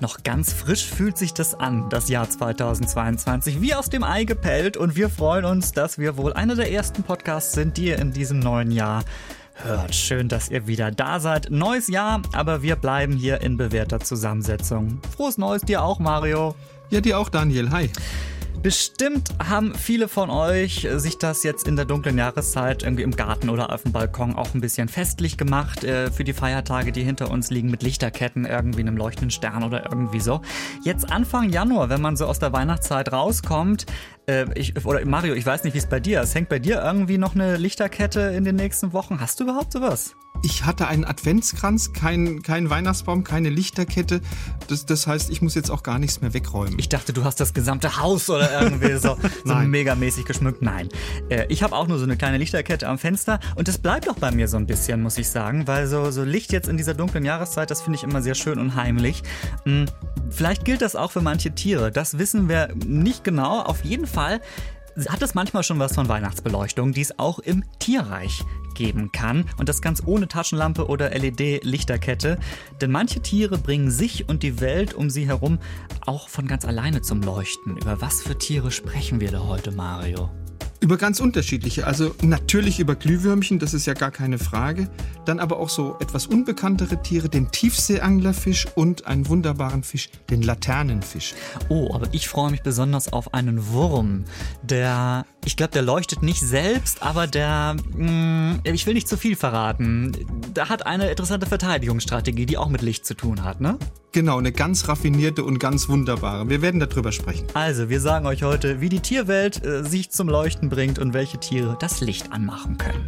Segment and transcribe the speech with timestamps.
[0.00, 4.76] Noch ganz frisch fühlt sich das an, das Jahr 2022, wie aus dem Ei gepellt.
[4.76, 8.12] Und wir freuen uns, dass wir wohl einer der ersten Podcasts sind, die ihr in
[8.12, 9.04] diesem neuen Jahr
[9.54, 9.94] hört.
[9.94, 11.50] Schön, dass ihr wieder da seid.
[11.50, 15.00] Neues Jahr, aber wir bleiben hier in bewährter Zusammensetzung.
[15.16, 16.54] Frohes Neues dir auch, Mario.
[16.90, 17.70] Ja, dir auch, Daniel.
[17.70, 17.90] Hi.
[18.62, 23.48] Bestimmt haben viele von euch sich das jetzt in der dunklen Jahreszeit irgendwie im Garten
[23.48, 27.30] oder auf dem Balkon auch ein bisschen festlich gemacht äh, für die Feiertage, die hinter
[27.30, 30.40] uns liegen mit Lichterketten, irgendwie einem leuchtenden Stern oder irgendwie so.
[30.82, 33.86] Jetzt Anfang Januar, wenn man so aus der Weihnachtszeit rauskommt,
[34.26, 36.34] äh, ich, oder Mario, ich weiß nicht, wie es bei dir ist.
[36.34, 39.20] Hängt bei dir irgendwie noch eine Lichterkette in den nächsten Wochen?
[39.20, 40.16] Hast du überhaupt sowas?
[40.42, 44.20] Ich hatte einen Adventskranz, keinen kein Weihnachtsbaum, keine Lichterkette.
[44.68, 46.78] Das, das heißt, ich muss jetzt auch gar nichts mehr wegräumen.
[46.78, 50.62] Ich dachte, du hast das gesamte Haus oder irgendwie so, so megamäßig geschmückt.
[50.62, 50.88] Nein.
[51.28, 54.16] Äh, ich habe auch nur so eine kleine Lichterkette am Fenster und das bleibt auch
[54.16, 56.94] bei mir so ein bisschen, muss ich sagen, weil so, so Licht jetzt in dieser
[56.94, 59.22] dunklen Jahreszeit, das finde ich immer sehr schön und heimlich.
[59.64, 59.86] Hm,
[60.30, 61.90] vielleicht gilt das auch für manche Tiere.
[61.90, 63.60] Das wissen wir nicht genau.
[63.62, 64.40] Auf jeden Fall
[65.08, 68.44] hat es manchmal schon was von Weihnachtsbeleuchtung, die es auch im Tierreich
[68.74, 69.44] geben kann.
[69.58, 72.38] Und das ganz ohne Taschenlampe oder LED-Lichterkette.
[72.80, 75.58] Denn manche Tiere bringen sich und die Welt um sie herum
[76.06, 77.76] auch von ganz alleine zum Leuchten.
[77.76, 80.30] Über was für Tiere sprechen wir da heute, Mario?
[80.86, 81.84] Über ganz unterschiedliche.
[81.84, 84.88] Also natürlich über Glühwürmchen, das ist ja gar keine Frage.
[85.24, 91.34] Dann aber auch so etwas unbekanntere Tiere, den Tiefseeanglerfisch und einen wunderbaren Fisch, den Laternenfisch.
[91.68, 94.26] Oh, aber ich freue mich besonders auf einen Wurm,
[94.62, 99.16] der, ich glaube, der leuchtet nicht selbst, aber der, mh, mm, ich will nicht zu
[99.16, 100.12] viel verraten,
[100.54, 103.78] der hat eine interessante Verteidigungsstrategie, die auch mit Licht zu tun hat, ne?
[104.10, 106.48] Genau, eine ganz raffinierte und ganz wunderbare.
[106.48, 107.46] Wir werden darüber sprechen.
[107.54, 111.38] Also, wir sagen euch heute, wie die Tierwelt äh, sich zum Leuchten bringt und welche
[111.38, 113.06] Tiere das Licht anmachen können.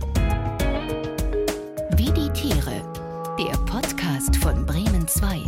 [1.96, 2.84] Wie die Tiere.
[3.36, 5.42] Der Podcast von Bremen 2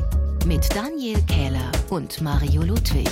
[0.47, 3.09] mit Daniel Kähler und Mario Ludwig.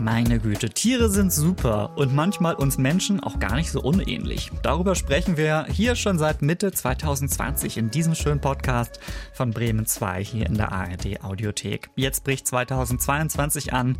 [0.00, 4.50] Meine Güte, Tiere sind super und manchmal uns Menschen auch gar nicht so unähnlich.
[4.62, 8.98] Darüber sprechen wir hier schon seit Mitte 2020 in diesem schönen Podcast
[9.32, 11.90] von Bremen 2 hier in der ARD Audiothek.
[11.94, 13.96] Jetzt bricht 2022 an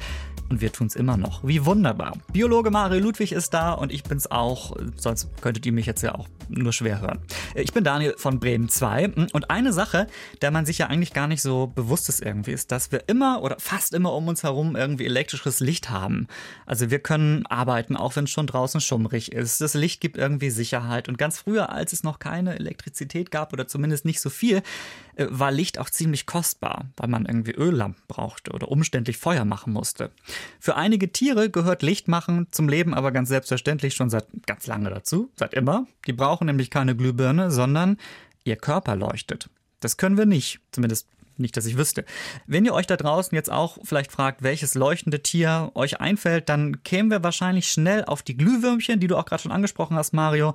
[0.50, 1.44] und wir tun es immer noch.
[1.44, 2.18] Wie wunderbar.
[2.32, 6.14] Biologe Mario Ludwig ist da und ich bin's auch, sonst könntet ihr mich jetzt ja
[6.14, 7.20] auch nur schwer hören.
[7.54, 10.06] Ich bin Daniel von Bremen 2 und eine Sache,
[10.42, 13.42] der man sich ja eigentlich gar nicht so bewusst ist irgendwie, ist, dass wir immer
[13.42, 16.28] oder fast immer um uns herum irgendwie elektrisches Licht haben.
[16.66, 19.60] Also wir können arbeiten, auch wenn es schon draußen schummrig ist.
[19.60, 23.66] Das Licht gibt irgendwie Sicherheit und ganz früher, als es noch keine Elektrizität gab oder
[23.66, 24.62] zumindest nicht so viel,
[25.16, 29.72] äh, war Licht auch ziemlich kostbar, weil man irgendwie Öllampen brauchte oder umständlich Feuer machen
[29.72, 30.10] musste.
[30.60, 35.30] Für einige Tiere gehört Lichtmachen zum Leben aber ganz selbstverständlich schon seit ganz lange dazu,
[35.36, 35.86] seit immer.
[36.06, 37.98] Die brauchen nämlich keine Glühbirne, sondern
[38.44, 39.48] ihr Körper leuchtet.
[39.80, 41.08] Das können wir nicht, zumindest
[41.38, 42.04] nicht, dass ich wüsste.
[42.46, 46.82] Wenn ihr euch da draußen jetzt auch vielleicht fragt, welches leuchtende Tier euch einfällt, dann
[46.82, 50.54] kämen wir wahrscheinlich schnell auf die Glühwürmchen, die du auch gerade schon angesprochen hast, Mario.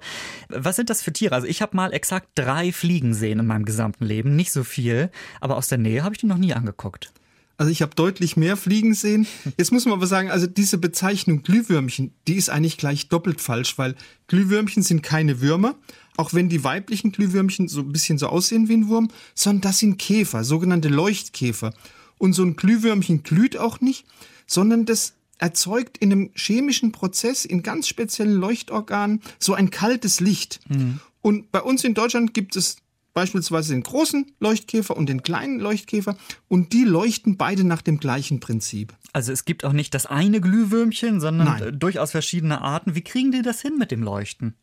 [0.49, 1.35] Was sind das für Tiere?
[1.35, 5.09] Also ich habe mal exakt drei Fliegen sehen in meinem gesamten Leben, nicht so viel,
[5.41, 7.11] aber aus der Nähe habe ich die noch nie angeguckt.
[7.59, 9.27] Also ich habe deutlich mehr Fliegen sehen.
[9.57, 13.77] Jetzt muss man aber sagen, also diese Bezeichnung Glühwürmchen, die ist eigentlich gleich doppelt falsch,
[13.77, 13.95] weil
[14.27, 15.75] Glühwürmchen sind keine Würmer,
[16.15, 19.79] auch wenn die weiblichen Glühwürmchen so ein bisschen so aussehen wie ein Wurm, sondern das
[19.79, 21.73] sind Käfer, sogenannte Leuchtkäfer.
[22.17, 24.05] Und so ein Glühwürmchen glüht auch nicht,
[24.47, 30.61] sondern das erzeugt in einem chemischen Prozess in ganz speziellen Leuchtorganen so ein kaltes Licht.
[30.69, 31.01] Mhm.
[31.21, 32.77] Und bei uns in Deutschland gibt es
[33.13, 38.39] beispielsweise den großen Leuchtkäfer und den kleinen Leuchtkäfer und die leuchten beide nach dem gleichen
[38.39, 38.93] Prinzip.
[39.13, 41.79] Also es gibt auch nicht das eine Glühwürmchen, sondern Nein.
[41.79, 42.95] durchaus verschiedene Arten.
[42.95, 44.55] Wie kriegen die das hin mit dem Leuchten?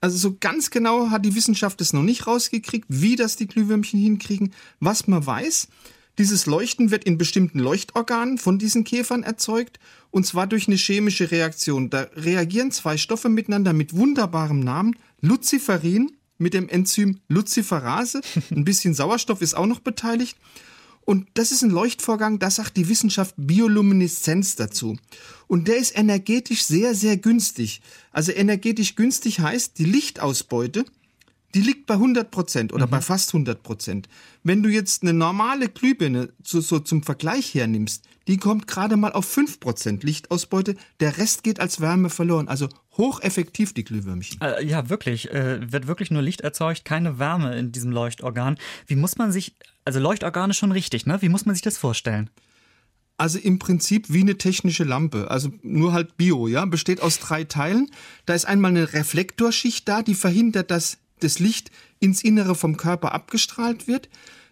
[0.00, 4.00] Also so ganz genau hat die Wissenschaft es noch nicht rausgekriegt, wie das die Glühwürmchen
[4.00, 4.54] hinkriegen.
[4.78, 5.68] Was man weiß,
[6.18, 9.78] dieses Leuchten wird in bestimmten Leuchtorganen von diesen Käfern erzeugt
[10.10, 11.90] und zwar durch eine chemische Reaktion.
[11.90, 18.20] Da reagieren zwei Stoffe miteinander mit wunderbarem Namen, Luciferin mit dem Enzym Luciferase.
[18.50, 20.36] Ein bisschen Sauerstoff ist auch noch beteiligt.
[21.04, 24.96] Und das ist ein Leuchtvorgang, da sagt die Wissenschaft Biolumineszenz dazu.
[25.48, 27.80] Und der ist energetisch sehr, sehr günstig.
[28.12, 30.84] Also energetisch günstig heißt, die Lichtausbeute,
[31.54, 32.90] die liegt bei 100 Prozent oder mhm.
[32.90, 34.08] bei fast 100 Prozent.
[34.44, 39.12] Wenn du jetzt eine normale Glühbirne so, so zum Vergleich hernimmst, die kommt gerade mal
[39.12, 40.76] auf 5 Prozent Lichtausbeute.
[41.00, 42.46] Der Rest geht als Wärme verloren.
[42.46, 42.68] Also
[43.00, 44.40] hocheffektiv die Glühwürmchen.
[44.40, 45.30] Äh, ja, wirklich.
[45.30, 48.58] Äh, wird wirklich nur Licht erzeugt, keine Wärme in diesem Leuchtorgan.
[48.86, 51.20] Wie muss man sich, also Leuchtorgan ist schon richtig, ne?
[51.20, 52.30] Wie muss man sich das vorstellen?
[53.16, 57.44] Also im Prinzip wie eine technische Lampe, also nur halt Bio, ja, besteht aus drei
[57.44, 57.90] Teilen.
[58.24, 63.12] Da ist einmal eine Reflektorschicht da, die verhindert, dass das Licht ins Innere vom Körper
[63.12, 64.08] abgestrahlt wird.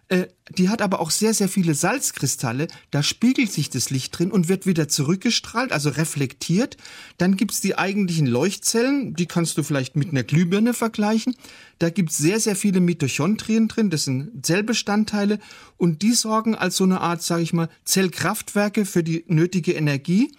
[0.09, 0.27] Äh,
[0.57, 2.67] die hat aber auch sehr, sehr viele Salzkristalle.
[2.89, 6.77] Da spiegelt sich das Licht drin und wird wieder zurückgestrahlt, also reflektiert.
[7.19, 11.35] Dann gibt's die eigentlichen Leuchtzellen, die kannst du vielleicht mit einer Glühbirne vergleichen.
[11.77, 15.37] Da gibt's sehr, sehr viele Mitochondrien drin, das sind Zellbestandteile
[15.77, 20.31] und die sorgen als so eine Art, sage ich mal, Zellkraftwerke für die nötige Energie.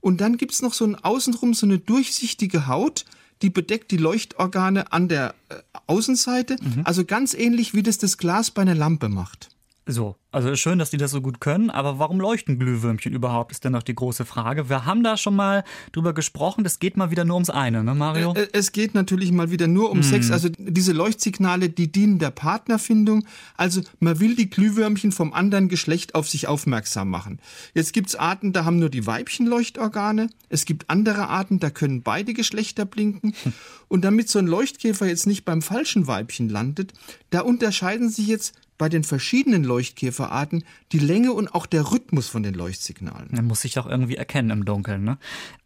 [0.00, 3.04] Und dann gibt's noch so ein außenrum so eine durchsichtige Haut,
[3.42, 5.56] die bedeckt die Leuchtorgane an der äh,
[5.86, 6.82] Außenseite, mhm.
[6.84, 9.50] also ganz ähnlich wie das das Glas bei einer Lampe macht.
[9.88, 13.64] So, also schön, dass die das so gut können, aber warum leuchten Glühwürmchen überhaupt, ist
[13.64, 14.68] dann noch die große Frage.
[14.68, 15.62] Wir haben da schon mal
[15.92, 18.34] drüber gesprochen, das geht mal wieder nur ums eine, ne Mario?
[18.34, 20.02] Äh, äh, es geht natürlich mal wieder nur um hm.
[20.02, 25.68] Sex, also diese Leuchtsignale, die dienen der Partnerfindung, also man will die Glühwürmchen vom anderen
[25.68, 27.38] Geschlecht auf sich aufmerksam machen.
[27.72, 32.02] Jetzt gibt's Arten, da haben nur die Weibchen Leuchtorgane, es gibt andere Arten, da können
[32.02, 33.34] beide Geschlechter blinken
[33.86, 36.92] und damit so ein Leuchtkäfer jetzt nicht beim falschen Weibchen landet,
[37.30, 42.42] da unterscheiden sich jetzt bei den verschiedenen Leuchtkäferarten die Länge und auch der Rhythmus von
[42.42, 43.28] den Leuchtsignalen.
[43.30, 45.04] Man muss sich doch irgendwie erkennen im Dunkeln.
[45.04, 45.18] Ne?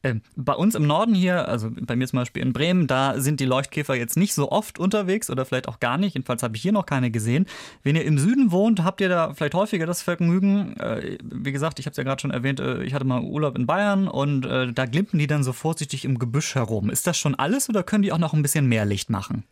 [0.03, 3.41] Ähm, bei uns im Norden hier, also bei mir zum Beispiel in Bremen, da sind
[3.41, 6.15] die Leuchtkäfer jetzt nicht so oft unterwegs oder vielleicht auch gar nicht.
[6.15, 7.47] Jedenfalls habe ich hier noch keine gesehen.
[7.83, 10.77] Wenn ihr im Süden wohnt, habt ihr da vielleicht häufiger das Vergnügen.
[10.79, 13.57] Äh, wie gesagt, ich habe es ja gerade schon erwähnt, äh, ich hatte mal Urlaub
[13.59, 16.91] in Bayern und äh, da glimpen die dann so vorsichtig im Gebüsch herum.
[16.91, 19.45] Ist das schon alles oder können die auch noch ein bisschen mehr Licht machen?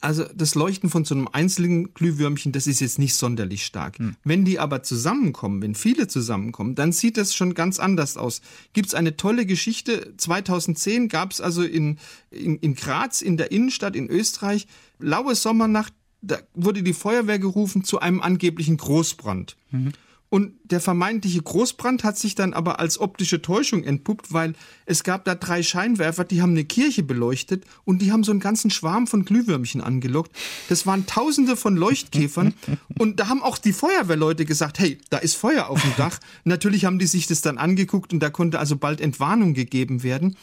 [0.00, 3.98] Also das Leuchten von so einem einzelnen Glühwürmchen, das ist jetzt nicht sonderlich stark.
[3.98, 4.16] Hm.
[4.22, 8.40] Wenn die aber zusammenkommen, wenn viele zusammenkommen, dann sieht das schon ganz anders aus.
[8.72, 10.14] Gibt's eine tolle Geschichte.
[10.16, 11.98] 2010 gab's also in,
[12.30, 14.66] in, in Graz, in der Innenstadt in Österreich,
[14.98, 19.56] laue Sommernacht, da wurde die Feuerwehr gerufen zu einem angeblichen Großbrand.
[19.70, 19.92] Mhm.
[20.30, 24.54] Und der vermeintliche Großbrand hat sich dann aber als optische Täuschung entpuppt, weil
[24.84, 28.40] es gab da drei Scheinwerfer, die haben eine Kirche beleuchtet und die haben so einen
[28.40, 30.36] ganzen Schwarm von Glühwürmchen angelockt.
[30.68, 32.52] Das waren tausende von Leuchtkäfern
[32.98, 36.18] und da haben auch die Feuerwehrleute gesagt, hey, da ist Feuer auf dem Dach.
[36.44, 40.36] Natürlich haben die sich das dann angeguckt und da konnte also bald Entwarnung gegeben werden.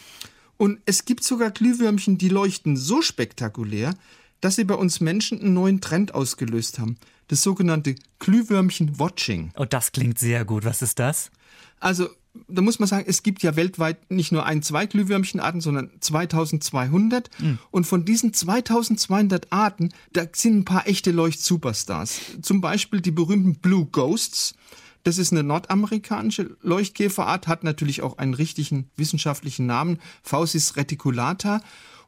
[0.57, 3.93] Und es gibt sogar Glühwürmchen, die leuchten so spektakulär,
[4.41, 6.97] dass sie bei uns Menschen einen neuen Trend ausgelöst haben
[7.27, 9.51] das sogenannte Glühwürmchen-Watching.
[9.57, 10.65] Oh, das klingt sehr gut.
[10.65, 11.31] Was ist das?
[11.79, 12.09] Also,
[12.47, 17.29] da muss man sagen, es gibt ja weltweit nicht nur ein, zwei Glühwürmchenarten, sondern 2200.
[17.39, 17.59] Mhm.
[17.71, 22.19] Und von diesen 2200 Arten, da sind ein paar echte Leuchtsuperstars.
[22.41, 24.55] Zum Beispiel die berühmten Blue Ghosts.
[25.03, 31.61] Das ist eine nordamerikanische Leuchtkäferart, hat natürlich auch einen richtigen wissenschaftlichen Namen, Fausis reticulata.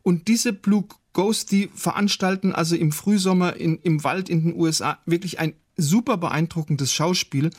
[0.08, 5.00] Und diese Blue Ghosts, die veranstalten also im Frühsommer in, im Wald in den USA
[5.06, 7.50] wirklich ein super beeindruckendes Schauspiel.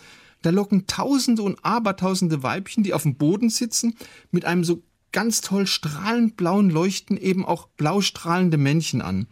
[0.40, 3.96] Da locken Tausende und Abertausende Weibchen, die auf dem Boden sitzen,
[4.30, 9.26] mit einem so ganz toll strahlend blauen Leuchten eben auch blau strahlende Männchen an.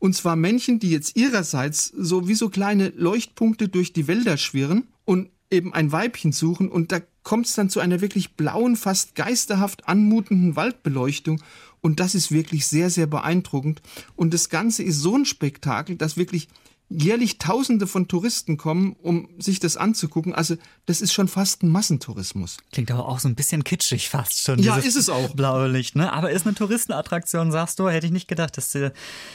[0.00, 4.88] Und zwar Männchen, die jetzt ihrerseits so wie so kleine Leuchtpunkte durch die Wälder schwirren
[5.04, 9.14] und eben ein Weibchen suchen und da kommt es dann zu einer wirklich blauen, fast
[9.14, 11.42] geisterhaft anmutenden Waldbeleuchtung
[11.80, 13.82] und das ist wirklich sehr, sehr beeindruckend.
[14.16, 16.48] Und das Ganze ist so ein Spektakel, dass wirklich
[16.88, 20.34] jährlich Tausende von Touristen kommen, um sich das anzugucken.
[20.34, 20.56] Also
[20.86, 22.58] das ist schon fast ein Massentourismus.
[22.72, 24.60] Klingt aber auch so ein bisschen kitschig fast schon.
[24.60, 25.34] Ja, ist es auch.
[25.34, 26.12] Blaue Licht, ne?
[26.12, 27.88] Aber ist eine Touristenattraktion, sagst du?
[27.88, 28.92] Hätte ich nicht gedacht, dass äh,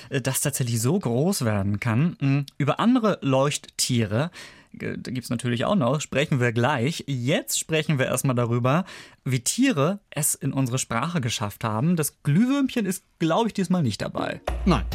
[0.09, 2.15] das tatsächlich so groß werden kann.
[2.19, 4.31] Hm, über andere Leuchttiere
[4.73, 7.03] gibt es natürlich auch noch, sprechen wir gleich.
[7.07, 8.85] Jetzt sprechen wir erstmal darüber,
[9.23, 11.95] wie Tiere es in unsere Sprache geschafft haben.
[11.95, 14.41] Das Glühwürmchen ist, glaube ich, diesmal nicht dabei.
[14.65, 14.85] Nein.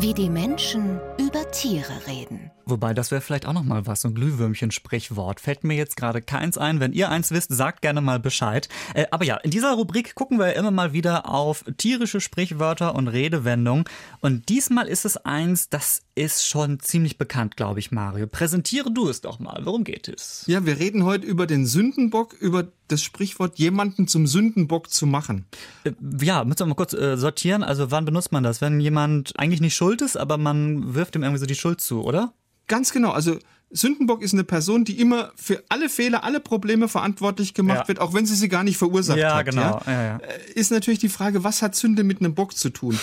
[0.00, 2.50] Wie die Menschen über Tiere reden.
[2.64, 5.40] Wobei, das wäre vielleicht auch noch mal was, so ein Glühwürmchen-Sprichwort.
[5.40, 6.80] Fällt mir jetzt gerade keins ein.
[6.80, 8.70] Wenn ihr eins wisst, sagt gerne mal Bescheid.
[8.94, 13.08] Äh, aber ja, in dieser Rubrik gucken wir immer mal wieder auf tierische Sprichwörter und
[13.08, 13.84] Redewendungen.
[14.20, 18.26] Und diesmal ist es eins, das ist schon ziemlich bekannt, glaube ich, Mario.
[18.26, 19.60] Präsentiere du es doch mal.
[19.66, 20.44] Worum geht es?
[20.46, 25.46] Ja, wir reden heute über den Sündenbock, über das Sprichwort, jemanden zum Sündenbock zu machen.
[25.84, 27.62] Äh, ja, müssen wir mal kurz äh, sortieren.
[27.62, 28.60] Also wann benutzt man das?
[28.60, 32.02] Wenn jemand eigentlich nicht schuld ist, aber man wirft ihm irgendwie so die Schuld zu,
[32.02, 32.32] oder?
[32.66, 33.10] Ganz genau.
[33.10, 33.38] Also
[33.70, 37.88] Sündenbock ist eine Person, die immer für alle Fehler, alle Probleme verantwortlich gemacht ja.
[37.88, 39.46] wird, auch wenn sie sie gar nicht verursacht ja, hat.
[39.46, 39.80] Genau.
[39.86, 40.16] Ja, ja.
[40.16, 42.98] Äh, ist natürlich die Frage, was hat Sünde mit einem Bock zu tun?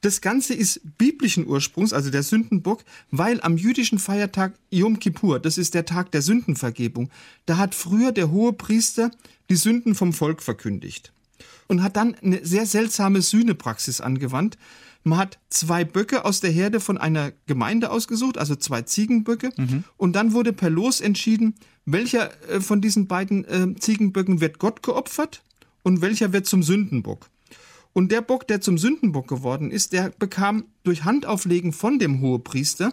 [0.00, 5.58] Das Ganze ist biblischen Ursprungs, also der Sündenbock, weil am jüdischen Feiertag Yom Kippur, das
[5.58, 7.10] ist der Tag der Sündenvergebung,
[7.46, 9.10] da hat früher der hohe Priester
[9.50, 11.12] die Sünden vom Volk verkündigt
[11.68, 14.56] und hat dann eine sehr seltsame Sühnepraxis angewandt.
[15.04, 19.52] Man hat zwei Böcke aus der Herde von einer Gemeinde ausgesucht, also zwei Ziegenböcke.
[19.56, 19.84] Mhm.
[19.96, 21.54] Und dann wurde per Los entschieden,
[21.86, 25.42] welcher äh, von diesen beiden äh, Ziegenböcken wird Gott geopfert
[25.82, 27.30] und welcher wird zum Sündenbock.
[27.92, 32.92] Und der Bock, der zum Sündenbock geworden ist, der bekam durch Handauflegen von dem Hohepriester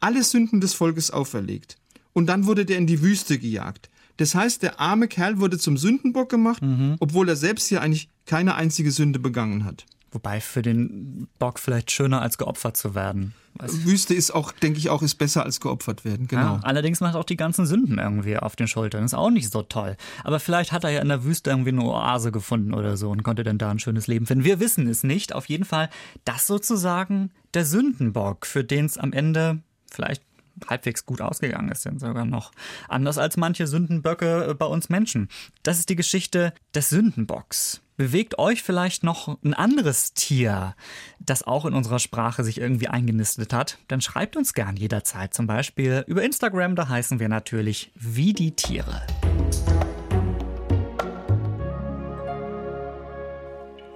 [0.00, 1.76] alle Sünden des Volkes auferlegt.
[2.12, 3.90] Und dann wurde der in die Wüste gejagt.
[4.16, 6.96] Das heißt, der arme Kerl wurde zum Sündenbock gemacht, mhm.
[6.98, 9.86] obwohl er selbst hier eigentlich keine einzige Sünde begangen hat.
[10.10, 13.34] Wobei für den Bock vielleicht schöner als geopfert zu werden.
[13.60, 16.56] Wüste ist auch, denke ich auch, ist besser als geopfert werden, genau.
[16.56, 19.04] Ja, allerdings macht auch die ganzen Sünden irgendwie auf den Schultern.
[19.04, 19.96] Ist auch nicht so toll.
[20.24, 23.22] Aber vielleicht hat er ja in der Wüste irgendwie eine Oase gefunden oder so und
[23.22, 24.44] konnte dann da ein schönes Leben finden.
[24.44, 25.34] Wir wissen es nicht.
[25.34, 25.88] Auf jeden Fall
[26.24, 29.60] das sozusagen der Sündenbock, für den es am Ende
[29.90, 30.22] vielleicht
[30.66, 32.52] halbwegs gut ausgegangen ist, denn sogar noch
[32.88, 35.28] anders als manche Sündenböcke bei uns Menschen.
[35.62, 37.80] Das ist die Geschichte des Sündenbocks.
[37.98, 40.76] Bewegt euch vielleicht noch ein anderes Tier,
[41.18, 43.78] das auch in unserer Sprache sich irgendwie eingenistet hat?
[43.88, 48.52] Dann schreibt uns gern jederzeit, zum Beispiel über Instagram, da heißen wir natürlich wie die
[48.52, 49.02] Tiere.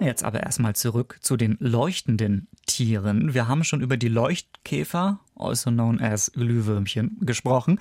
[0.00, 3.34] Jetzt aber erstmal zurück zu den leuchtenden Tieren.
[3.34, 7.78] Wir haben schon über die Leuchtkäfer, also known as Glühwürmchen, gesprochen.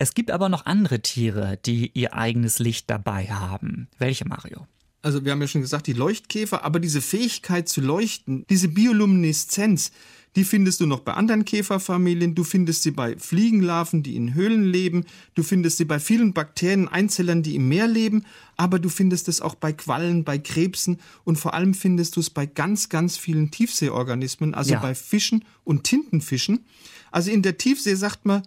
[0.00, 3.86] Es gibt aber noch andere Tiere, die ihr eigenes Licht dabei haben.
[3.98, 4.66] Welche, Mario?
[5.02, 9.92] Also wir haben ja schon gesagt, die Leuchtkäfer, aber diese Fähigkeit zu leuchten, diese Biolumineszenz,
[10.36, 14.64] die findest du noch bei anderen Käferfamilien, du findest sie bei Fliegenlarven, die in Höhlen
[14.64, 15.04] leben,
[15.34, 18.24] du findest sie bei vielen Bakterien, Einzellern, die im Meer leben,
[18.56, 22.30] aber du findest es auch bei Quallen, bei Krebsen und vor allem findest du es
[22.30, 24.80] bei ganz, ganz vielen Tiefseeorganismen, also ja.
[24.80, 26.64] bei Fischen und Tintenfischen.
[27.10, 28.42] Also in der Tiefsee sagt man,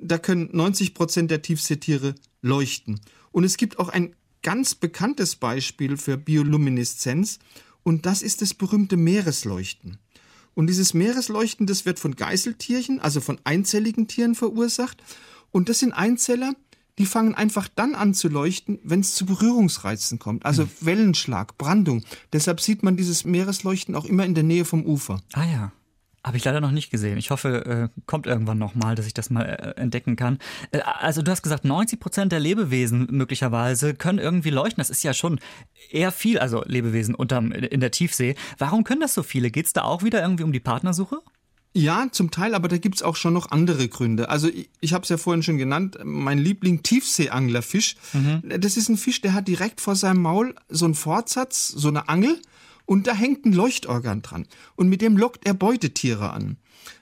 [0.00, 3.00] da können 90 Prozent der Tiefseetiere leuchten.
[3.32, 4.14] Und es gibt auch ein
[4.44, 7.40] ganz bekanntes Beispiel für Biolumineszenz
[7.82, 9.98] und das ist das berühmte Meeresleuchten.
[10.54, 15.02] Und dieses Meeresleuchten, das wird von Geißeltierchen, also von einzelligen Tieren verursacht.
[15.50, 16.54] Und das sind Einzeller,
[16.98, 20.46] die fangen einfach dann an zu leuchten, wenn es zu Berührungsreizen kommt.
[20.46, 20.70] Also hm.
[20.80, 22.04] Wellenschlag, Brandung.
[22.32, 25.20] Deshalb sieht man dieses Meeresleuchten auch immer in der Nähe vom Ufer.
[25.32, 25.72] Ah ja.
[26.24, 27.18] Habe ich leider noch nicht gesehen.
[27.18, 30.38] Ich hoffe, äh, kommt irgendwann nochmal, dass ich das mal äh, entdecken kann.
[30.70, 34.80] Äh, also du hast gesagt, 90 Prozent der Lebewesen möglicherweise können irgendwie leuchten.
[34.80, 35.38] Das ist ja schon
[35.90, 38.36] eher viel, also Lebewesen unterm, in der Tiefsee.
[38.56, 39.50] Warum können das so viele?
[39.50, 41.20] Geht es da auch wieder irgendwie um die Partnersuche?
[41.76, 44.28] Ja, zum Teil, aber da gibt's auch schon noch andere Gründe.
[44.28, 47.96] Also ich, ich habe es ja vorhin schon genannt, mein Liebling Tiefseeanglerfisch.
[48.12, 48.60] Mhm.
[48.60, 52.08] Das ist ein Fisch, der hat direkt vor seinem Maul so einen Fortsatz, so eine
[52.08, 52.40] Angel
[52.86, 54.46] und da hängt ein Leuchtorgan dran.
[54.76, 56.56] Und mit dem lockt er Beutetiere an.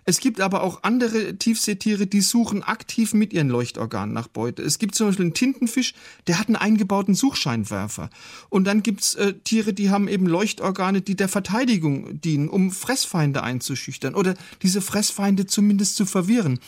[0.04, 4.62] Es gibt aber auch andere Tiefseetiere, die suchen aktiv mit ihren Leuchtorganen nach Beute.
[4.62, 5.94] Es gibt zum Beispiel einen Tintenfisch,
[6.26, 8.10] der hat einen eingebauten Suchscheinwerfer.
[8.48, 13.42] Und dann gibt's äh, Tiere, die haben eben Leuchtorgane, die der Verteidigung dienen, um Fressfeinde
[13.42, 16.58] einzuschüchtern oder diese Fressfeinde zumindest zu verwirren.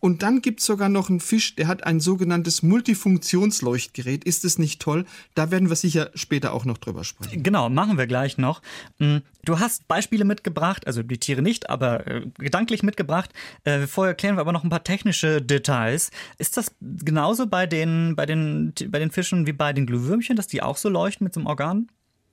[0.00, 4.24] Und dann gibt's sogar noch einen Fisch, der hat ein sogenanntes Multifunktionsleuchtgerät.
[4.24, 5.04] Ist es nicht toll?
[5.34, 7.42] Da werden wir sicher später auch noch drüber sprechen.
[7.42, 8.62] Genau, machen wir gleich noch.
[8.98, 13.30] Mm, du hast Beispiele mitgebracht, also die Tiere nicht, aber äh, gedanklich mitgebracht.
[13.64, 16.10] Äh, vorher klären wir aber noch ein paar technische Details.
[16.38, 20.46] Ist das genauso bei den, bei den, bei den Fischen wie bei den Glühwürmchen, dass
[20.46, 21.88] die auch so leuchten mit so einem Organ?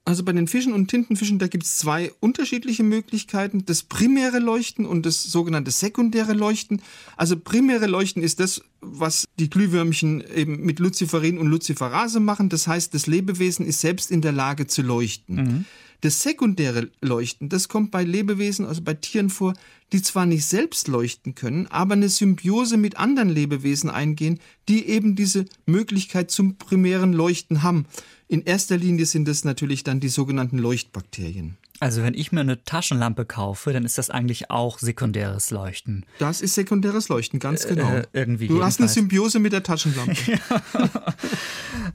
[0.07, 3.65] Also bei den Fischen und Tintenfischen, da gibt es zwei unterschiedliche Möglichkeiten.
[3.65, 6.81] Das primäre Leuchten und das sogenannte sekundäre Leuchten.
[7.17, 12.47] Also primäre Leuchten ist das, was die Glühwürmchen eben mit Luciferin und Luciferase machen.
[12.47, 15.35] Das heißt, das Lebewesen ist selbst in der Lage zu leuchten.
[15.35, 15.65] Mhm.
[15.99, 19.55] Das sekundäre Leuchten, das kommt bei Lebewesen, also bei Tieren vor,
[19.91, 25.15] die zwar nicht selbst leuchten können, aber eine Symbiose mit anderen Lebewesen eingehen, die eben
[25.15, 27.87] diese Möglichkeit zum primären Leuchten haben.
[28.29, 31.57] In erster Linie sind es natürlich dann die sogenannten Leuchtbakterien.
[31.79, 36.05] Also wenn ich mir eine Taschenlampe kaufe, dann ist das eigentlich auch sekundäres Leuchten.
[36.19, 37.89] Das ist sekundäres Leuchten, ganz äh, genau.
[37.89, 40.15] Äh, irgendwie du hast eine Symbiose mit der Taschenlampe.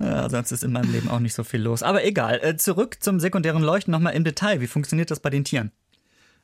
[0.01, 1.83] ja, sonst ist in meinem Leben auch nicht so viel los.
[1.83, 2.41] Aber egal.
[2.43, 4.61] Äh, zurück zum sekundären Leuchten nochmal im Detail.
[4.61, 5.73] Wie funktioniert das bei den Tieren?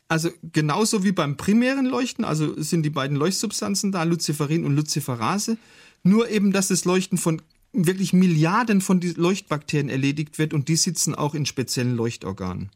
[0.09, 5.59] Also genauso wie beim primären Leuchten, also sind die beiden Leuchtsubstanzen da, Luciferin und Luciferase.
[6.03, 7.41] Nur eben, dass das Leuchten von
[7.73, 12.71] wirklich Milliarden von Leuchtbakterien erledigt wird und die sitzen auch in speziellen Leuchtorganen.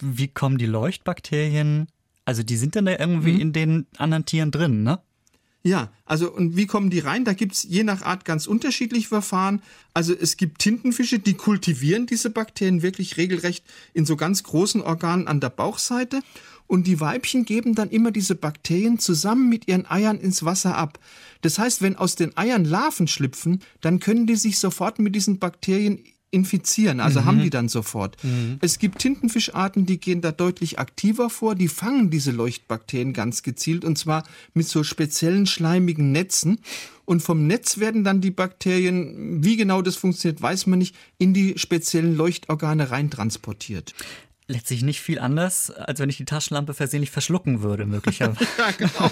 [0.00, 1.88] Wie kommen die Leuchtbakterien?
[2.24, 3.40] Also die sind dann da irgendwie mhm.
[3.40, 5.00] in den anderen Tieren drin, ne?
[5.64, 7.24] Ja, also und wie kommen die rein?
[7.24, 9.60] Da gibt's je nach Art ganz unterschiedliche Verfahren.
[9.92, 15.26] Also es gibt Tintenfische, die kultivieren diese Bakterien wirklich regelrecht in so ganz großen Organen
[15.26, 16.22] an der Bauchseite.
[16.68, 20.98] Und die Weibchen geben dann immer diese Bakterien zusammen mit ihren Eiern ins Wasser ab.
[21.40, 25.38] Das heißt, wenn aus den Eiern Larven schlüpfen, dann können die sich sofort mit diesen
[25.38, 27.24] Bakterien infizieren, also mhm.
[27.24, 28.22] haben die dann sofort.
[28.22, 28.58] Mhm.
[28.60, 33.84] Es gibt Tintenfischarten, die gehen da deutlich aktiver vor, die fangen diese Leuchtbakterien ganz gezielt
[33.84, 36.60] und zwar mit so speziellen schleimigen Netzen.
[37.06, 41.32] Und vom Netz werden dann die Bakterien, wie genau das funktioniert, weiß man nicht, in
[41.32, 43.94] die speziellen Leuchtorgane reintransportiert.
[44.48, 48.46] Letztlich nicht viel anders, als wenn ich die Taschenlampe versehentlich verschlucken würde, möglicherweise.
[48.58, 49.10] ja, genau.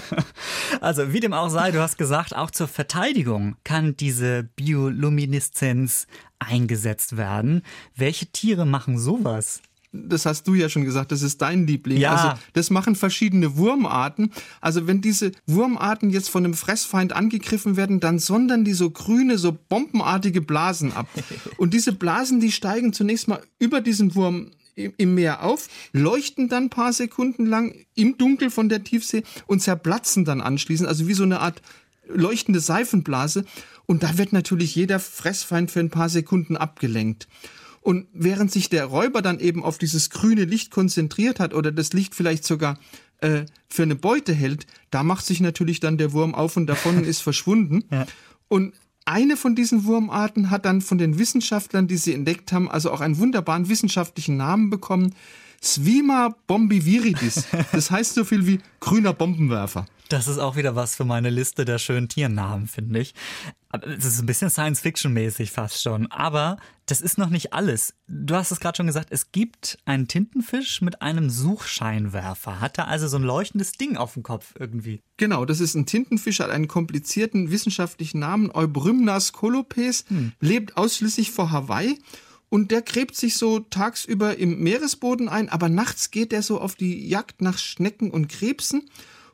[0.81, 6.07] Also, wie dem auch sei, du hast gesagt, auch zur Verteidigung kann diese Biolumineszenz
[6.39, 7.61] eingesetzt werden.
[7.95, 9.61] Welche Tiere machen sowas?
[9.93, 11.97] das hast du ja schon gesagt, das ist dein Liebling.
[11.97, 12.11] Ja.
[12.13, 14.31] Also das machen verschiedene Wurmarten.
[14.61, 19.37] Also wenn diese Wurmarten jetzt von einem Fressfeind angegriffen werden, dann sondern die so grüne,
[19.37, 21.07] so bombenartige Blasen ab.
[21.57, 26.65] Und diese Blasen, die steigen zunächst mal über diesen Wurm im Meer auf, leuchten dann
[26.65, 31.13] ein paar Sekunden lang im Dunkel von der Tiefsee und zerplatzen dann anschließend, also wie
[31.13, 31.61] so eine Art
[32.07, 33.45] leuchtende Seifenblase.
[33.85, 37.27] Und da wird natürlich jeder Fressfeind für ein paar Sekunden abgelenkt.
[37.81, 41.93] Und während sich der Räuber dann eben auf dieses grüne Licht konzentriert hat oder das
[41.93, 42.77] Licht vielleicht sogar
[43.21, 47.03] äh, für eine Beute hält, da macht sich natürlich dann der Wurm auf und davon
[47.05, 47.85] ist verschwunden.
[47.89, 48.05] Ja.
[48.49, 48.73] Und
[49.07, 53.01] eine von diesen Wurmarten hat dann von den Wissenschaftlern, die sie entdeckt haben, also auch
[53.01, 55.15] einen wunderbaren wissenschaftlichen Namen bekommen.
[55.61, 57.47] Svima bombiviridis.
[57.71, 59.85] Das heißt so viel wie grüner Bombenwerfer.
[60.09, 63.13] Das ist auch wieder was für meine Liste der schönen Tiernamen, finde ich.
[63.69, 66.09] Es ist ein bisschen Science-Fiction-mäßig fast schon.
[66.11, 67.93] Aber das ist noch nicht alles.
[68.07, 72.61] Du hast es gerade schon gesagt, es gibt einen Tintenfisch mit einem Suchscheinwerfer.
[72.61, 75.01] Hat er also so ein leuchtendes Ding auf dem Kopf irgendwie?
[75.17, 80.31] Genau, das ist ein Tintenfisch, hat einen komplizierten wissenschaftlichen Namen, Eubrymnas colopes, hm.
[80.39, 81.99] lebt ausschließlich vor Hawaii
[82.49, 86.75] und der gräbt sich so tagsüber im Meeresboden ein, aber nachts geht er so auf
[86.75, 88.89] die Jagd nach Schnecken und Krebsen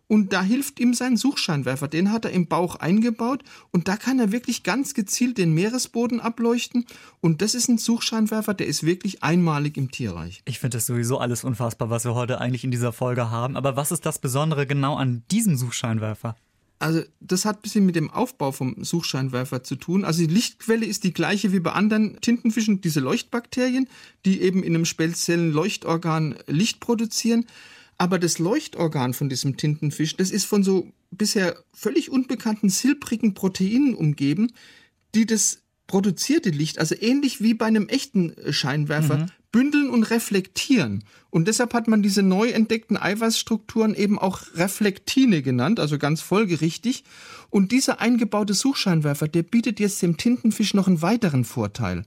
[0.07, 1.88] und da hilft ihm sein Suchscheinwerfer.
[1.88, 6.19] Den hat er im Bauch eingebaut und da kann er wirklich ganz gezielt den Meeresboden
[6.19, 6.86] ableuchten.
[7.22, 10.41] Und das ist ein Suchscheinwerfer, der ist wirklich einmalig im Tierreich.
[10.45, 13.55] Ich finde das sowieso alles unfassbar, was wir heute eigentlich in dieser Folge haben.
[13.55, 16.36] Aber was ist das Besondere genau an diesem Suchscheinwerfer?
[16.83, 20.03] Also das hat ein bisschen mit dem Aufbau vom Suchscheinwerfer zu tun.
[20.03, 23.88] Also die Lichtquelle ist die gleiche wie bei anderen Tintenfischen, diese Leuchtbakterien,
[24.25, 27.45] die eben in einem speziellen Leuchtorgan Licht produzieren.
[27.98, 33.94] Aber das Leuchtorgan von diesem Tintenfisch, das ist von so bisher völlig unbekannten silbrigen Proteinen
[33.94, 34.52] umgeben,
[35.16, 39.25] die das produzierte Licht, also ähnlich wie bei einem echten Scheinwerfer, mhm.
[39.51, 41.03] bündeln und reflektieren.
[41.29, 47.03] Und deshalb hat man diese neu entdeckten Eiweißstrukturen eben auch Reflektine genannt, also ganz folgerichtig.
[47.50, 52.03] Und dieser eingebaute Suchscheinwerfer, der bietet jetzt dem Tintenfisch noch einen weiteren Vorteil.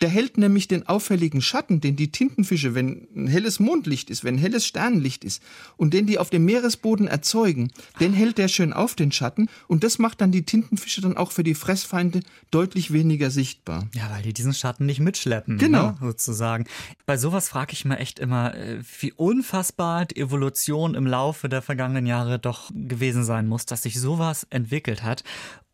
[0.00, 4.36] Der hält nämlich den auffälligen Schatten, den die Tintenfische, wenn ein helles Mondlicht ist, wenn
[4.36, 5.42] ein helles Sternenlicht ist
[5.76, 9.82] und den die auf dem Meeresboden erzeugen, den hält der schön auf den Schatten und
[9.82, 13.88] das macht dann die Tintenfische dann auch für die Fressfeinde deutlich weniger sichtbar.
[13.94, 15.86] Ja, weil die diesen Schatten nicht mitschleppen, ne, genau.
[15.90, 16.66] Ne, sozusagen.
[17.06, 21.62] Bei sowas frage ich mir echt immer, äh, wie unfassbar die Evolution im Laufe der
[21.62, 25.24] vergangenen Jahre doch gewesen sein muss, dass sich sowas entwickelt hat.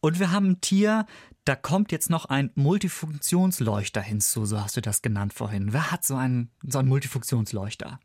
[0.04, 1.06] Und wir haben ein Tier,
[1.46, 5.72] da kommt jetzt noch ein Multifunktionsleuchter hinzu, so hast du das genannt vorhin.
[5.72, 7.98] Wer hat so einen, so einen Multifunktionsleuchter?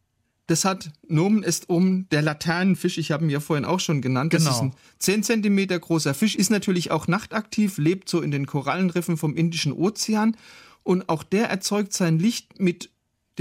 [0.48, 4.34] Das hat Nomen ist um der Laternenfisch, ich habe ihn ja vorhin auch schon genannt.
[4.34, 4.56] Das genau.
[4.56, 9.18] ist ein 10 cm großer Fisch, ist natürlich auch nachtaktiv, lebt so in den Korallenriffen
[9.18, 10.38] vom Indischen Ozean
[10.84, 12.92] und auch der erzeugt sein Licht mit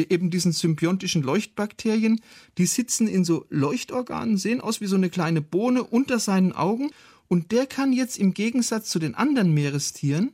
[0.02, 2.20] eben diesen symbiontischen Leuchtbakterien.
[2.58, 6.90] Die sitzen in so Leuchtorganen, sehen aus wie so eine kleine Bohne unter seinen Augen
[7.28, 10.32] und der kann jetzt im Gegensatz zu den anderen Meerestieren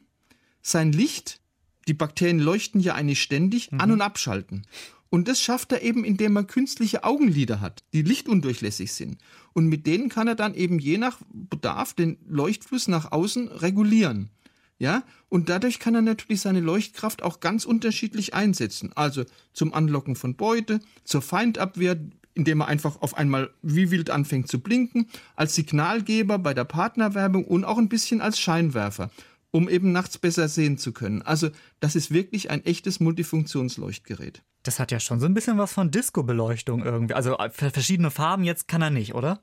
[0.62, 1.40] sein Licht,
[1.86, 3.80] die Bakterien leuchten ja eigentlich ständig, mhm.
[3.80, 4.66] an- und abschalten.
[5.10, 9.18] Und das schafft er eben, indem er künstliche Augenlider hat, die lichtundurchlässig sind.
[9.52, 14.30] Und mit denen kann er dann eben je nach Bedarf den Leuchtfluss nach außen regulieren.
[14.78, 18.92] Ja, und dadurch kann er natürlich seine Leuchtkraft auch ganz unterschiedlich einsetzen.
[18.94, 21.96] Also zum Anlocken von Beute, zur Feindabwehr,
[22.34, 27.44] indem er einfach auf einmal wie wild anfängt zu blinken, als Signalgeber bei der Partnerwerbung
[27.44, 29.10] und auch ein bisschen als Scheinwerfer,
[29.52, 31.22] um eben nachts besser sehen zu können.
[31.22, 34.42] Also das ist wirklich ein echtes Multifunktionsleuchtgerät.
[34.64, 37.14] Das hat ja schon so ein bisschen was von Disco-Beleuchtung irgendwie.
[37.14, 39.40] Also verschiedene Farben jetzt kann er nicht, oder?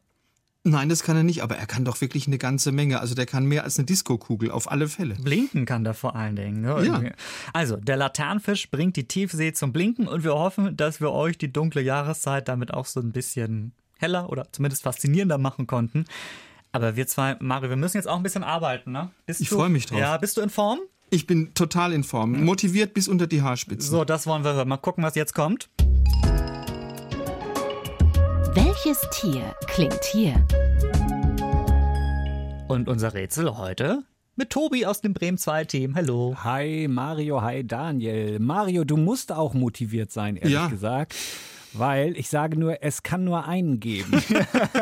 [0.63, 2.99] Nein, das kann er nicht, aber er kann doch wirklich eine ganze Menge.
[2.99, 5.15] Also der kann mehr als eine Disco-Kugel, auf alle Fälle.
[5.15, 6.61] Blinken kann der vor allen Dingen.
[6.61, 6.85] Ne?
[6.85, 7.01] Ja.
[7.51, 11.51] Also, der Laternenfisch bringt die Tiefsee zum Blinken und wir hoffen, dass wir euch die
[11.51, 16.05] dunkle Jahreszeit damit auch so ein bisschen heller oder zumindest faszinierender machen konnten.
[16.71, 19.09] Aber wir zwei, Mario, wir müssen jetzt auch ein bisschen arbeiten, ne?
[19.25, 19.99] Bist ich freue mich drauf.
[19.99, 20.79] Ja, bist du in Form?
[21.09, 22.45] Ich bin total in Form.
[22.45, 23.89] Motiviert bis unter die Haarspitzen.
[23.89, 24.69] So, das wollen wir hören.
[24.69, 25.69] Mal gucken, was jetzt kommt.
[28.53, 30.45] Welches Tier klingt hier?
[32.67, 34.03] Und unser Rätsel heute
[34.35, 35.95] mit Tobi aus dem Bremen 2 Team.
[35.95, 36.35] Hallo.
[36.43, 38.39] Hi Mario, hi Daniel.
[38.39, 40.67] Mario, du musst auch motiviert sein, ehrlich ja.
[40.67, 41.15] gesagt.
[41.73, 44.21] Weil ich sage nur, es kann nur einen geben.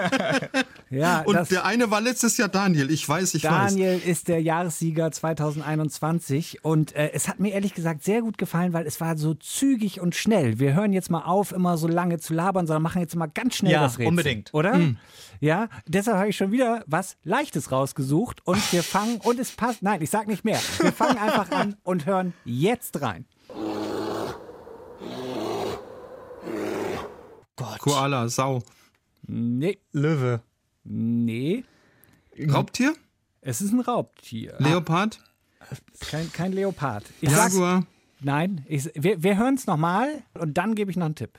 [0.90, 2.90] ja, Und das, der eine war letztes Jahr Daniel.
[2.92, 3.74] Ich weiß, ich weiß.
[3.74, 8.74] Daniel ist der Jahressieger 2021 und äh, es hat mir ehrlich gesagt sehr gut gefallen,
[8.74, 10.60] weil es war so zügig und schnell.
[10.60, 13.56] Wir hören jetzt mal auf, immer so lange zu labern, sondern machen jetzt mal ganz
[13.56, 14.08] schnell Ja, das Rätsel.
[14.08, 14.54] unbedingt.
[14.54, 14.80] Oder?
[15.40, 19.82] Ja, deshalb habe ich schon wieder was Leichtes rausgesucht und wir fangen, und es passt,
[19.84, 20.60] nein, ich sag nicht mehr.
[20.82, 23.26] Wir fangen einfach an und hören jetzt rein.
[27.80, 28.62] Koala, Sau.
[29.28, 30.42] Nee, Löwe.
[30.84, 31.64] nee,
[32.52, 32.94] Raubtier?
[33.42, 34.56] es ist ein Raubtier.
[34.60, 35.20] Leopard?
[36.00, 37.04] Kein, kein Leopard.
[37.22, 37.86] Ich sag's, Jaguar?
[38.22, 41.38] nein, ich, wir, wir hören es nochmal und dann gebe ich noch einen Tipp.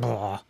[0.00, 0.40] Boah.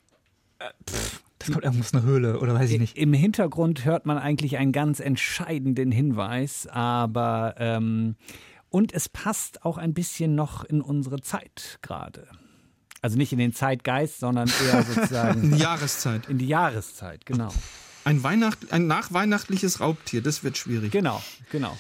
[0.59, 2.97] Äh, pff, das kommt irgendwas eine Höhle oder weiß ich nicht.
[2.97, 8.17] Im Hintergrund hört man eigentlich einen ganz entscheidenden Hinweis, aber ähm,
[8.71, 12.29] und es passt auch ein bisschen noch in unsere Zeit gerade.
[13.01, 16.29] Also nicht in den Zeitgeist, sondern eher sozusagen Eine Jahreszeit.
[16.29, 17.53] in die Jahreszeit, genau.
[18.05, 20.91] Ein, Weihnacht, ein nachweihnachtliches Raubtier, das wird schwierig.
[20.93, 21.77] Genau, genau.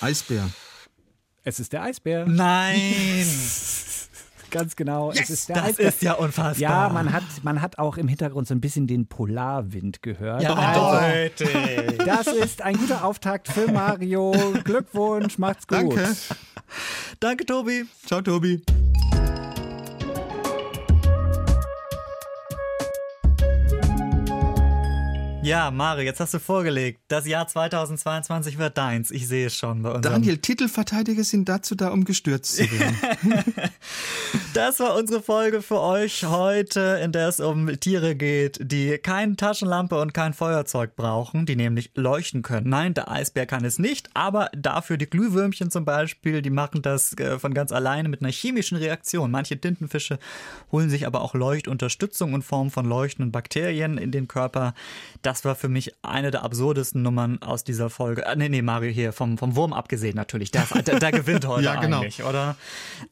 [0.00, 0.48] Eisbär.
[1.44, 2.26] Es ist der Eisbär.
[2.26, 3.26] Nein!
[4.50, 5.10] Ganz genau.
[5.12, 5.88] es ist das Eisbär.
[5.88, 6.60] ist ja unfassbar.
[6.60, 10.42] Ja, man hat, man hat auch im Hintergrund so ein bisschen den Polarwind gehört.
[10.42, 11.98] Ja, Also, eindeutig.
[12.04, 14.32] das ist ein guter Auftakt für Mario.
[14.64, 15.78] Glückwunsch, macht's gut.
[15.78, 16.16] Danke.
[17.20, 17.84] Danke, Tobi.
[18.06, 18.62] Ciao, Tobi.
[25.50, 27.00] Ja, Mario, jetzt hast du vorgelegt.
[27.08, 29.10] Das Jahr 2022 wird deins.
[29.10, 30.02] Ich sehe es schon bei uns.
[30.02, 32.96] Daniel, Titelverteidiger sind dazu da, um gestürzt zu werden.
[34.54, 39.36] Das war unsere Folge für euch heute, in der es um Tiere geht, die keine
[39.36, 42.68] Taschenlampe und kein Feuerzeug brauchen, die nämlich leuchten können.
[42.68, 47.16] Nein, der Eisbär kann es nicht, aber dafür die Glühwürmchen zum Beispiel, die machen das
[47.18, 49.30] äh, von ganz alleine mit einer chemischen Reaktion.
[49.30, 50.18] Manche Tintenfische
[50.72, 54.74] holen sich aber auch Leuchtunterstützung in Form von leuchtenden Bakterien in den Körper.
[55.22, 58.26] Das war für mich eine der absurdesten Nummern aus dieser Folge.
[58.26, 60.50] Ah, nee, nee, Mario hier, vom, vom Wurm abgesehen natürlich.
[60.50, 62.00] Der, der, der gewinnt heute Ja, genau.
[62.00, 62.56] eigentlich, oder?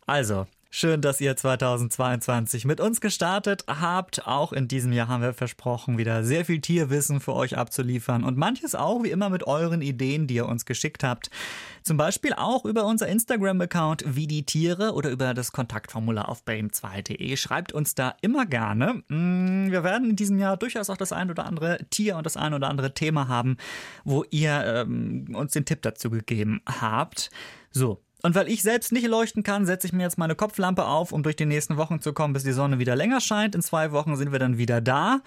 [0.07, 4.27] Also, Schön, dass ihr 2022 mit uns gestartet habt.
[4.27, 8.37] Auch in diesem Jahr haben wir versprochen, wieder sehr viel Tierwissen für euch abzuliefern und
[8.37, 11.31] manches auch wie immer mit euren Ideen, die ihr uns geschickt habt.
[11.83, 17.35] Zum Beispiel auch über unser Instagram-Account wie die Tiere oder über das Kontaktformular auf bremen2.de.
[17.39, 19.03] Schreibt uns da immer gerne.
[19.09, 22.37] Mm, Wir werden in diesem Jahr durchaus auch das ein oder andere Tier und das
[22.37, 23.57] ein oder andere Thema haben,
[24.05, 27.31] wo ihr ähm, uns den Tipp dazu gegeben habt.
[27.71, 31.13] So, und weil ich selbst nicht leuchten kann, setze ich mir jetzt meine Kopflampe auf,
[31.13, 33.55] um durch die nächsten Wochen zu kommen, bis die Sonne wieder länger scheint.
[33.55, 35.21] In zwei Wochen sind wir dann wieder da.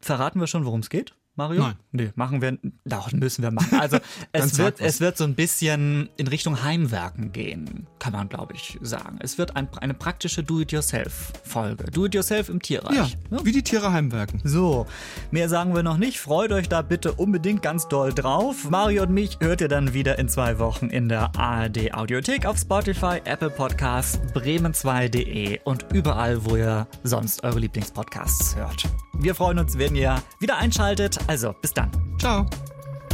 [0.00, 1.14] Verraten wir schon, worum es geht?
[1.36, 1.62] Mario?
[1.62, 1.74] Nein.
[1.92, 3.78] Nee, machen wir, doch, müssen wir machen.
[3.78, 3.98] Also,
[4.32, 8.78] es wird, es wird so ein bisschen in Richtung Heimwerken gehen, kann man, glaube ich,
[8.82, 9.16] sagen.
[9.20, 11.84] Es wird ein, eine praktische Do-it-yourself-Folge.
[11.84, 12.94] Do-it-yourself im Tierreich.
[12.94, 13.40] Ja, Ne?
[13.44, 14.42] wie die Tiere heimwerken.
[14.44, 14.86] So,
[15.30, 16.20] mehr sagen wir noch nicht.
[16.20, 18.68] Freut euch da bitte unbedingt ganz doll drauf.
[18.68, 22.58] Mario und mich hört ihr dann wieder in zwei Wochen in der ARD Audiothek auf
[22.58, 28.84] Spotify, Apple Podcasts, bremen2.de und überall, wo ihr sonst eure Lieblingspodcasts hört.
[29.14, 31.16] Wir freuen uns, wenn ihr wieder einschaltet.
[31.26, 31.90] Also, bis dann.
[32.18, 32.44] Ciao.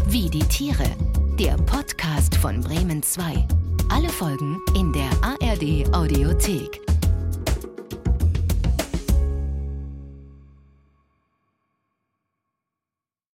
[0.09, 0.91] Wie die Tiere.
[1.39, 3.47] Der Podcast von Bremen 2.
[3.91, 6.90] Alle Folgen in der ARD Audiothek.